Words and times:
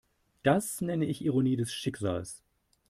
Das 0.41 0.81
nenne 0.81 1.05
ich 1.05 1.23
Ironie 1.23 1.57
des 1.57 1.71
Schicksals. 1.71 2.41